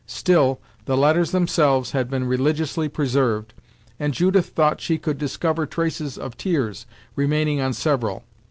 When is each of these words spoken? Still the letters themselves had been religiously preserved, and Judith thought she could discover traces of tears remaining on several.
Still 0.07 0.59
the 0.85 0.97
letters 0.97 1.29
themselves 1.29 1.91
had 1.91 2.09
been 2.09 2.23
religiously 2.25 2.89
preserved, 2.89 3.53
and 3.99 4.15
Judith 4.15 4.47
thought 4.47 4.81
she 4.81 4.97
could 4.97 5.19
discover 5.19 5.67
traces 5.67 6.17
of 6.17 6.35
tears 6.37 6.87
remaining 7.15 7.61
on 7.61 7.71
several. 7.71 8.23